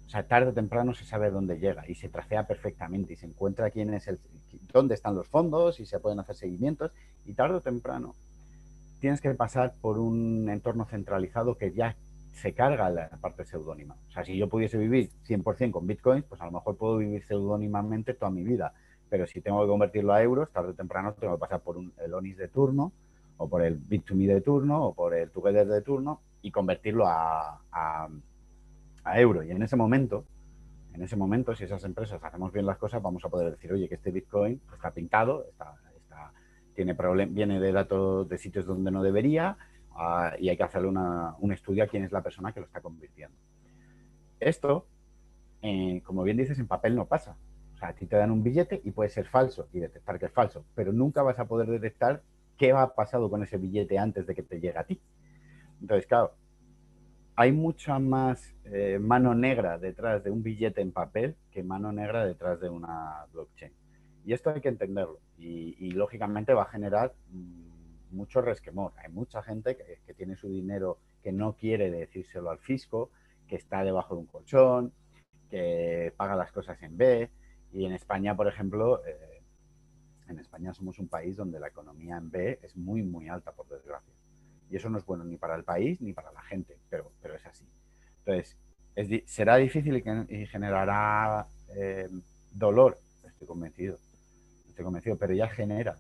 O 0.05 0.09
sea, 0.09 0.27
tarde 0.27 0.49
o 0.51 0.53
temprano 0.53 0.93
se 0.93 1.05
sabe 1.05 1.31
dónde 1.31 1.57
llega 1.59 1.87
y 1.87 1.95
se 1.95 2.09
tracea 2.09 2.45
perfectamente 2.45 3.13
y 3.13 3.15
se 3.15 3.25
encuentra 3.25 3.71
quién 3.71 3.93
es 3.93 4.07
el, 4.07 4.19
dónde 4.71 4.95
están 4.95 5.15
los 5.15 5.27
fondos 5.27 5.79
y 5.79 5.85
se 5.85 5.99
pueden 5.99 6.19
hacer 6.19 6.35
seguimientos 6.35 6.91
y 7.25 7.33
tarde 7.33 7.55
o 7.55 7.61
temprano 7.61 8.13
tienes 9.03 9.19
que 9.19 9.33
pasar 9.33 9.73
por 9.81 9.99
un 9.99 10.47
entorno 10.47 10.85
centralizado 10.85 11.57
que 11.57 11.73
ya 11.73 11.97
se 12.31 12.53
carga 12.53 12.89
la 12.89 13.09
parte 13.09 13.43
seudónima. 13.43 13.97
O 14.07 14.11
sea, 14.11 14.23
si 14.23 14.37
yo 14.37 14.47
pudiese 14.47 14.77
vivir 14.77 15.09
100% 15.27 15.71
con 15.71 15.85
Bitcoin, 15.85 16.23
pues 16.23 16.39
a 16.39 16.45
lo 16.45 16.51
mejor 16.51 16.77
puedo 16.77 16.95
vivir 16.95 17.21
seudónimamente 17.27 18.13
toda 18.13 18.31
mi 18.31 18.43
vida. 18.43 18.73
Pero 19.09 19.27
si 19.27 19.41
tengo 19.41 19.61
que 19.61 19.67
convertirlo 19.67 20.13
a 20.13 20.23
euros, 20.23 20.49
tarde 20.51 20.69
o 20.69 20.73
temprano 20.73 21.13
tengo 21.19 21.35
que 21.35 21.39
pasar 21.41 21.59
por 21.59 21.75
un, 21.75 21.91
el 21.97 22.13
ONIS 22.13 22.37
de 22.37 22.47
turno, 22.47 22.93
o 23.35 23.49
por 23.49 23.61
el 23.61 23.77
Bit2Me 23.77 24.25
de 24.35 24.39
turno, 24.39 24.85
o 24.85 24.93
por 24.93 25.13
el 25.13 25.29
Together 25.31 25.67
de 25.67 25.81
turno, 25.81 26.21
y 26.41 26.51
convertirlo 26.51 27.05
a, 27.05 27.59
a 29.03 29.19
euro. 29.19 29.43
Y 29.43 29.51
en 29.51 29.61
ese 29.61 29.75
momento, 29.75 30.25
en 30.93 31.01
ese 31.01 31.15
momento, 31.15 31.55
si 31.55 31.63
esas 31.63 31.83
empresas 31.83 32.23
hacemos 32.23 32.51
bien 32.51 32.65
las 32.65 32.77
cosas, 32.77 33.01
vamos 33.01 33.23
a 33.25 33.29
poder 33.29 33.51
decir, 33.51 33.71
oye, 33.71 33.89
que 33.89 33.95
este 33.95 34.11
Bitcoin 34.11 34.61
está 34.73 34.91
pintado, 34.91 35.45
está, 35.49 35.75
está, 35.97 36.31
tiene 36.75 36.95
viene 37.27 37.59
de 37.59 37.71
datos 37.71 38.27
de 38.29 38.37
sitios 38.37 38.65
donde 38.65 38.91
no 38.91 39.03
debería, 39.03 39.57
Ah, 39.95 40.35
y 40.39 40.49
hay 40.49 40.57
que 40.57 40.63
hacerle 40.63 40.87
un 40.87 41.51
estudio 41.51 41.83
a 41.83 41.87
quién 41.87 42.03
es 42.03 42.11
la 42.11 42.21
persona 42.21 42.51
que 42.51 42.59
lo 42.59 42.65
está 42.65 42.81
convirtiendo. 42.81 43.37
Esto, 44.39 44.87
eh, 45.61 46.01
como 46.03 46.23
bien 46.23 46.37
dices, 46.37 46.57
en 46.59 46.67
papel 46.67 46.95
no 46.95 47.05
pasa. 47.05 47.37
O 47.75 47.77
sea, 47.77 47.89
a 47.89 47.93
ti 47.93 48.07
te 48.07 48.15
dan 48.15 48.31
un 48.31 48.43
billete 48.43 48.81
y 48.83 48.91
puede 48.91 49.09
ser 49.09 49.27
falso 49.27 49.67
y 49.71 49.79
detectar 49.79 50.17
que 50.19 50.25
es 50.25 50.31
falso, 50.31 50.65
pero 50.75 50.91
nunca 50.91 51.21
vas 51.21 51.39
a 51.39 51.45
poder 51.45 51.67
detectar 51.69 52.23
qué 52.57 52.71
ha 52.71 52.87
pasado 52.95 53.29
con 53.29 53.43
ese 53.43 53.57
billete 53.57 53.99
antes 53.99 54.25
de 54.25 54.35
que 54.35 54.43
te 54.43 54.59
llegue 54.59 54.77
a 54.77 54.83
ti. 54.83 54.99
Entonces, 55.81 56.07
claro, 56.07 56.33
hay 57.35 57.51
mucha 57.51 57.99
más 57.99 58.53
eh, 58.65 58.99
mano 58.99 59.33
negra 59.33 59.77
detrás 59.77 60.23
de 60.23 60.29
un 60.29 60.43
billete 60.43 60.81
en 60.81 60.91
papel 60.91 61.35
que 61.51 61.63
mano 61.63 61.91
negra 61.91 62.25
detrás 62.25 62.59
de 62.59 62.69
una 62.69 63.25
blockchain. 63.31 63.71
Y 64.25 64.33
esto 64.33 64.51
hay 64.51 64.61
que 64.61 64.69
entenderlo. 64.69 65.19
Y, 65.37 65.91
lógicamente 65.91 66.53
va 66.53 66.63
a 66.63 66.69
generar 66.69 67.13
mm, 67.31 68.15
mucho 68.15 68.41
resquemor. 68.41 68.93
Hay 68.97 69.11
mucha 69.11 69.43
gente 69.43 69.75
que, 69.75 70.13
tiene 70.13 70.35
su 70.35 70.47
dinero 70.47 70.99
que 71.21 71.31
no 71.31 71.53
quiere 71.53 71.91
decírselo 71.91 72.49
al 72.49 72.59
fisco, 72.59 73.09
que 73.47 73.55
está 73.55 73.83
debajo 73.83 74.15
de 74.15 74.21
un 74.21 74.27
colchón, 74.27 74.93
que 75.49 76.13
paga 76.15 76.35
las 76.35 76.51
cosas 76.51 76.81
en 76.83 76.97
B. 76.97 77.29
Y 77.73 77.85
en 77.85 77.91
España, 77.91 78.35
por 78.35 78.47
ejemplo, 78.47 79.03
eh, 79.05 79.41
en 80.29 80.39
España 80.39 80.73
somos 80.73 80.99
un 80.99 81.07
país 81.07 81.35
donde 81.35 81.59
la 81.59 81.67
economía 81.67 82.17
en 82.17 82.29
B 82.29 82.59
es 82.61 82.77
muy, 82.77 83.01
muy 83.01 83.27
alta, 83.27 83.51
por 83.51 83.67
desgracia. 83.67 84.13
Y 84.73 84.77
eso 84.77 84.89
no 84.89 84.97
es 84.97 85.05
bueno 85.05 85.23
ni 85.23 85.37
para 85.37 85.55
el 85.55 85.63
país 85.63 86.01
ni 86.01 86.13
para 86.13 86.31
la 86.31 86.41
gente, 86.41 86.77
pero, 86.89 87.11
pero 87.21 87.35
es 87.35 87.45
así. 87.45 87.63
Entonces, 88.25 88.57
será 89.27 89.57
difícil 89.57 90.03
y, 90.29 90.45
generará 90.47 91.47
eh, 91.75 92.09
dolor, 92.51 92.97
estoy 93.23 93.47
convencido, 93.47 93.97
estoy 94.67 94.83
convencido, 94.83 95.15
pero 95.15 95.33
ya 95.33 95.47
genera 95.47 95.95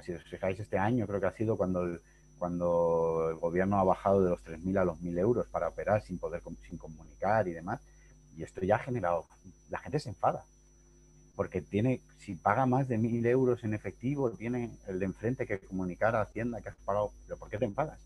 si 0.00 0.12
os 0.12 0.22
fijáis, 0.24 0.58
este 0.58 0.78
año 0.78 1.06
creo 1.06 1.20
que 1.20 1.26
ha 1.26 1.32
sido 1.32 1.56
cuando 1.56 1.82
el, 1.82 2.00
cuando 2.38 3.28
el 3.30 3.36
gobierno 3.36 3.78
ha 3.78 3.84
bajado 3.84 4.22
de 4.22 4.30
los 4.30 4.40
3.000 4.44 4.78
a 4.78 4.84
los 4.84 4.98
1.000 5.00 5.18
euros 5.18 5.46
para 5.48 5.68
operar 5.68 6.02
sin 6.02 6.18
poder 6.18 6.42
sin 6.68 6.78
comunicar 6.78 7.46
y 7.48 7.52
demás. 7.52 7.80
Y 8.36 8.42
esto 8.42 8.62
ya 8.62 8.76
ha 8.76 8.78
generado, 8.78 9.26
la 9.68 9.78
gente 9.78 10.00
se 10.00 10.08
enfada, 10.08 10.44
porque 11.36 11.60
tiene, 11.60 12.00
si 12.18 12.34
paga 12.34 12.64
más 12.64 12.88
de 12.88 12.98
1.000 12.98 13.26
euros 13.26 13.64
en 13.64 13.74
efectivo, 13.74 14.30
tiene 14.30 14.70
el 14.86 14.98
de 14.98 15.04
enfrente 15.04 15.46
que 15.46 15.58
comunicar 15.58 16.16
a 16.16 16.22
Hacienda 16.22 16.60
que 16.62 16.70
has 16.70 16.76
pagado, 16.76 17.12
pero 17.26 17.38
¿por 17.38 17.50
qué 17.50 17.58
te 17.58 17.66
enfadas? 17.66 17.98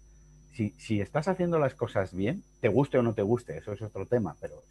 Si, 0.56 0.74
si 0.78 1.02
estás 1.02 1.28
haciendo 1.28 1.58
las 1.58 1.74
cosas 1.74 2.14
bien, 2.14 2.42
te 2.62 2.68
guste 2.68 2.96
o 2.96 3.02
no 3.02 3.12
te 3.12 3.20
guste, 3.20 3.58
eso 3.58 3.74
es 3.74 3.82
otro 3.82 4.06
tema, 4.06 4.36
pero 4.40 4.62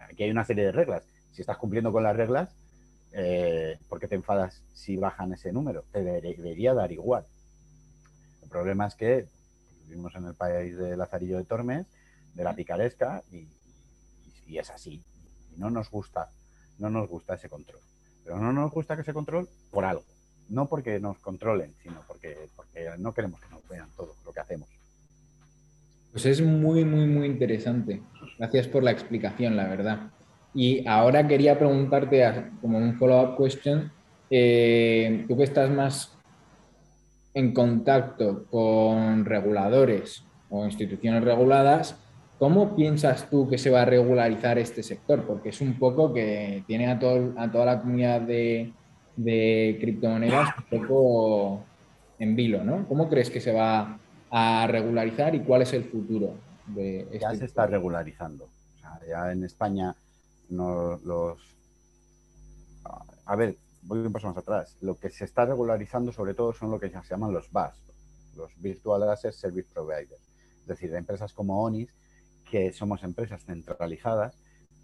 aquí 0.00 0.24
hay 0.24 0.32
una 0.32 0.44
serie 0.44 0.64
de 0.64 0.72
reglas. 0.72 1.04
Si 1.32 1.42
estás 1.42 1.58
cumpliendo 1.58 1.92
con 1.92 2.02
las 2.02 2.16
reglas, 2.16 2.48
eh, 3.12 3.78
¿por 3.88 4.00
qué 4.00 4.08
te 4.08 4.16
enfadas 4.16 4.64
si 4.74 4.96
bajan 4.96 5.32
ese 5.32 5.52
número? 5.52 5.84
Te 5.92 6.02
debería 6.02 6.74
dar 6.74 6.90
igual. 6.90 7.24
El 8.42 8.48
problema 8.48 8.88
es 8.88 8.96
que 8.96 9.28
vivimos 9.86 10.12
en 10.16 10.24
el 10.24 10.34
país 10.34 10.76
de 10.76 10.96
Lazarillo 10.96 11.36
de 11.36 11.44
Tormes, 11.44 11.86
de 12.34 12.42
la 12.42 12.56
picaresca, 12.56 13.22
y, 13.30 13.46
es 14.58 14.70
así. 14.70 15.04
Y 15.54 15.60
no 15.60 15.70
nos 15.70 15.88
gusta, 15.88 16.32
no 16.78 16.90
nos 16.90 17.08
gusta 17.08 17.34
ese 17.34 17.48
control. 17.48 17.80
Pero 18.24 18.40
no 18.40 18.52
nos 18.52 18.72
gusta 18.72 18.96
que 18.96 19.02
ese 19.02 19.14
control 19.14 19.48
por 19.70 19.84
algo. 19.84 20.02
No 20.48 20.66
porque 20.68 20.98
nos 20.98 21.16
controlen, 21.18 21.76
sino 21.80 22.02
porque, 22.08 22.48
porque 22.56 22.90
no 22.98 23.14
queremos 23.14 23.40
que 23.40 23.50
nos 23.50 23.68
vean 23.68 23.88
todo 23.96 24.16
lo 24.24 24.32
que 24.32 24.40
hacemos. 24.40 24.68
Pues 26.12 26.26
es 26.26 26.40
muy, 26.40 26.84
muy, 26.84 27.06
muy 27.06 27.26
interesante. 27.26 28.02
Gracias 28.38 28.68
por 28.68 28.82
la 28.82 28.90
explicación, 28.90 29.56
la 29.56 29.68
verdad. 29.68 30.10
Y 30.54 30.86
ahora 30.88 31.26
quería 31.26 31.58
preguntarte, 31.58 32.24
como 32.60 32.78
un 32.78 32.94
follow-up 32.94 33.36
question, 33.36 33.92
eh, 34.30 35.24
tú 35.28 35.36
que 35.36 35.44
estás 35.44 35.70
más 35.70 36.18
en 37.34 37.52
contacto 37.52 38.46
con 38.50 39.24
reguladores 39.24 40.24
o 40.50 40.64
instituciones 40.64 41.22
reguladas, 41.22 42.00
¿cómo 42.38 42.74
piensas 42.74 43.28
tú 43.30 43.48
que 43.48 43.58
se 43.58 43.70
va 43.70 43.82
a 43.82 43.84
regularizar 43.84 44.58
este 44.58 44.82
sector? 44.82 45.24
Porque 45.24 45.50
es 45.50 45.60
un 45.60 45.78
poco 45.78 46.12
que 46.12 46.64
tiene 46.66 46.88
a, 46.88 46.98
todo, 46.98 47.34
a 47.36 47.50
toda 47.50 47.66
la 47.66 47.80
comunidad 47.80 48.22
de, 48.22 48.72
criptomonedas 49.80 50.48
un 50.58 50.80
poco 50.80 51.64
en 52.18 52.34
vilo, 52.34 52.64
¿no? 52.64 52.86
¿Cómo 52.88 53.08
crees 53.08 53.30
que 53.30 53.40
se 53.40 53.52
va 53.52 53.98
a 54.30 54.66
regularizar 54.66 55.34
y 55.34 55.40
cuál 55.40 55.62
es 55.62 55.72
el 55.72 55.84
futuro 55.84 56.34
de 56.66 57.00
este 57.00 57.18
Ya 57.20 57.34
se 57.34 57.44
está 57.44 57.66
regularizando. 57.66 58.48
ya 59.08 59.32
en 59.32 59.44
España 59.44 59.94
no, 60.50 60.98
los... 61.04 61.38
A 63.24 63.36
ver, 63.36 63.56
voy 63.82 63.98
un 63.98 64.12
paso 64.12 64.28
más 64.28 64.36
atrás. 64.36 64.76
Lo 64.80 64.98
que 64.98 65.10
se 65.10 65.24
está 65.24 65.44
regularizando 65.44 66.12
sobre 66.12 66.34
todo 66.34 66.52
son 66.52 66.70
lo 66.70 66.80
que 66.80 66.88
se 66.88 67.00
llaman 67.08 67.32
los 67.32 67.50
VAS, 67.52 67.76
los 68.36 68.50
Virtual 68.60 69.08
Asset 69.08 69.32
Service 69.32 69.68
Providers. 69.72 70.22
Es 70.60 70.66
decir, 70.66 70.94
empresas 70.94 71.32
como 71.32 71.62
ONIS, 71.62 71.94
que 72.50 72.72
somos 72.72 73.02
empresas 73.02 73.44
centralizadas, 73.44 74.34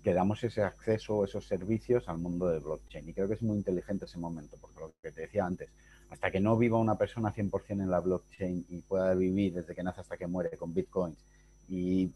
que 0.03 0.13
damos 0.13 0.45
ese 0.45 0.63
acceso, 0.63 1.25
esos 1.25 1.47
servicios 1.47 2.09
al 2.09 2.19
mundo 2.19 2.49
de 2.49 2.59
blockchain. 2.59 3.09
Y 3.09 3.15
creo 3.15 3.27
que 3.27 3.35
es 3.35 3.43
muy 3.43 3.57
inteligente 3.57 4.05
ese 4.05 4.19
momento, 4.19 4.59
porque 4.61 4.81
lo 4.81 4.93
que 5.03 5.13
te 5.13 5.23
decía 5.23 5.47
antes, 5.47 5.71
hasta 6.15 6.31
que 6.31 6.39
no 6.39 6.57
viva 6.57 6.79
una 6.79 6.97
persona 6.97 7.35
100% 7.35 7.71
en 7.71 7.91
la 7.91 7.99
blockchain 7.99 8.67
y 8.69 8.83
pueda 8.83 9.13
vivir 9.15 9.53
desde 9.53 9.75
que 9.75 9.83
nace 9.83 10.01
hasta 10.01 10.17
que 10.17 10.29
muere 10.29 10.57
con 10.57 10.73
bitcoins 10.73 11.19
y, 11.69 12.13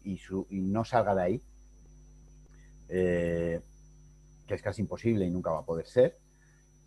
no 0.51 0.85
salga 0.85 1.13
de 1.13 1.21
ahí, 1.21 1.41
eh, 2.87 3.59
que 4.47 4.53
es 4.53 4.61
casi 4.61 4.81
imposible 4.81 5.25
y 5.25 5.29
nunca 5.29 5.51
va 5.51 5.59
a 5.59 5.65
poder 5.65 5.85
ser. 5.85 6.17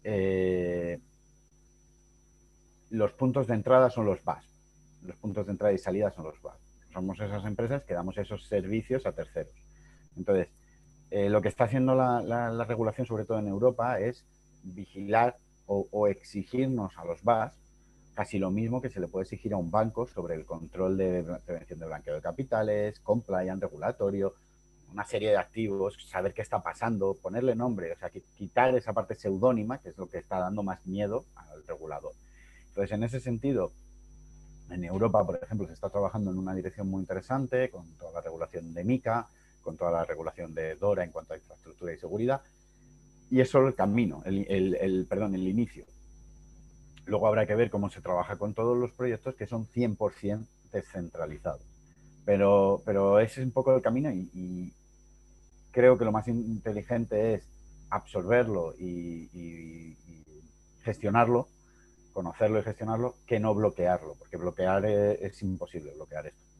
Eh, 0.04 0.98
los 2.88 3.12
puntos 3.12 3.46
de 3.46 3.54
entrada 3.56 3.90
son 3.90 4.06
los 4.06 4.24
VAS. 4.24 4.46
Los 5.02 5.16
puntos 5.16 5.44
de 5.44 5.52
entrada 5.52 5.74
y 5.74 5.78
salida 5.78 6.10
son 6.12 6.24
los 6.24 6.40
VAS. 6.40 6.56
Somos 6.94 7.20
esas 7.20 7.44
empresas 7.44 7.84
que 7.84 7.92
damos 7.92 8.16
esos 8.16 8.48
servicios 8.48 9.04
a 9.04 9.12
terceros. 9.12 9.52
Entonces, 10.16 10.48
eh, 11.10 11.28
lo 11.28 11.42
que 11.42 11.48
está 11.48 11.64
haciendo 11.64 11.94
la, 11.94 12.64
regulación, 12.66 13.06
sobre 13.06 13.26
todo 13.26 13.38
en 13.38 13.48
Europa, 13.48 14.00
es 14.00 14.24
vigilar 14.62 15.36
o, 15.90 16.06
exigirnos 16.08 16.96
a 16.98 17.04
los 17.04 17.22
VAS 17.22 17.52
casi 18.14 18.38
lo 18.38 18.50
mismo 18.50 18.82
que 18.82 18.90
se 18.90 19.00
le 19.00 19.08
puede 19.08 19.24
exigir 19.24 19.54
a 19.54 19.56
un 19.56 19.70
banco 19.70 20.06
sobre 20.06 20.34
el 20.34 20.44
control 20.44 20.98
de 20.98 21.24
prevención 21.46 21.78
de 21.78 21.86
blanqueo 21.86 22.14
de 22.14 22.20
capitales, 22.20 23.00
compliance, 23.00 23.64
regulatorio, 23.64 24.34
una 24.92 25.06
serie 25.06 25.30
de 25.30 25.38
activos, 25.38 25.96
saber 26.10 26.34
qué 26.34 26.42
está 26.42 26.62
pasando, 26.62 27.14
ponerle 27.14 27.54
nombre, 27.54 27.90
o 27.92 27.96
sea, 27.96 28.10
quitar 28.10 28.74
esa 28.76 28.92
parte 28.92 29.14
seudónima, 29.14 29.78
que 29.78 29.88
es 29.88 29.96
lo 29.96 30.08
que 30.08 30.18
está 30.18 30.38
dando 30.38 30.62
más 30.62 30.86
miedo 30.86 31.24
al 31.34 31.66
regulador. 31.66 32.12
Entonces, 32.68 32.92
en 32.92 33.02
ese 33.02 33.20
sentido, 33.20 33.72
en 34.70 34.84
Europa, 34.84 35.24
por 35.24 35.38
ejemplo, 35.42 35.66
se 35.66 35.72
está 35.72 35.88
trabajando 35.88 36.30
en 36.30 36.38
una 36.38 36.54
dirección 36.54 36.88
muy 36.88 37.00
interesante 37.00 37.70
con 37.70 37.86
toda 37.96 38.12
la 38.12 38.20
regulación 38.20 38.74
de 38.74 38.84
MICA, 38.84 39.26
con 39.62 39.76
toda 39.76 39.90
la 39.90 40.04
regulación 40.04 40.54
de 40.54 40.74
DORA 40.76 41.04
en 41.04 41.12
cuanto 41.12 41.34
a 41.34 41.36
infraestructura 41.36 41.92
y 41.92 41.98
seguridad, 41.98 42.42
y 43.32 43.40
es 43.40 43.54
el 43.54 43.74
camino, 43.74 44.22
el, 44.26 44.46
el 44.78 45.06
perdón, 45.08 45.34
el 45.34 45.48
inicio. 45.48 45.86
Luego 47.06 47.26
habrá 47.26 47.46
que 47.46 47.54
ver 47.54 47.70
cómo 47.70 47.88
se 47.88 48.02
trabaja 48.02 48.36
con 48.36 48.52
todos 48.52 48.76
los 48.76 48.92
proyectos 48.92 49.34
que 49.36 49.46
son 49.46 49.66
100% 49.68 50.46
descentralizados. 50.70 51.62
Pero, 52.26 52.82
pero 52.84 53.18
ese 53.20 53.40
es 53.40 53.46
un 53.46 53.52
poco 53.52 53.74
el 53.74 53.80
camino 53.80 54.12
y, 54.12 54.74
creo 55.70 55.96
que 55.96 56.04
lo 56.04 56.12
más 56.12 56.28
inteligente 56.28 57.32
es 57.32 57.42
absorberlo 57.88 58.74
y, 58.78 59.96
gestionarlo, 60.82 61.48
conocerlo 62.12 62.58
y 62.58 62.64
gestionarlo, 62.64 63.14
que 63.26 63.40
no 63.40 63.54
bloquearlo, 63.54 64.14
porque 64.18 64.36
bloquear 64.36 64.84
es, 64.84 65.42
imposible 65.42 65.94
bloquear 65.94 66.26
esto. 66.26 66.51